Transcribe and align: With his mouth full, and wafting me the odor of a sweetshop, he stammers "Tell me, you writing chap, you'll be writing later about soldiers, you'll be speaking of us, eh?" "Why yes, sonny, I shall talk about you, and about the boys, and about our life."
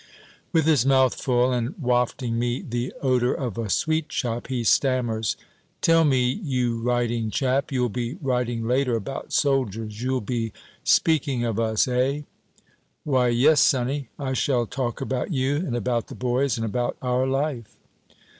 With 0.51 0.65
his 0.65 0.83
mouth 0.83 1.13
full, 1.13 1.51
and 1.51 1.75
wafting 1.79 2.39
me 2.39 2.63
the 2.67 2.91
odor 3.03 3.35
of 3.35 3.55
a 3.59 3.69
sweetshop, 3.69 4.47
he 4.47 4.63
stammers 4.63 5.37
"Tell 5.79 6.05
me, 6.05 6.27
you 6.43 6.81
writing 6.81 7.29
chap, 7.29 7.71
you'll 7.71 7.87
be 7.89 8.15
writing 8.19 8.67
later 8.67 8.95
about 8.95 9.31
soldiers, 9.31 10.01
you'll 10.01 10.19
be 10.19 10.53
speaking 10.83 11.43
of 11.43 11.59
us, 11.59 11.87
eh?" 11.87 12.21
"Why 13.03 13.27
yes, 13.27 13.61
sonny, 13.61 14.07
I 14.17 14.33
shall 14.33 14.65
talk 14.65 15.01
about 15.01 15.33
you, 15.33 15.57
and 15.57 15.75
about 15.75 16.07
the 16.07 16.15
boys, 16.15 16.57
and 16.57 16.65
about 16.65 16.97
our 17.03 17.27
life." 17.27 17.75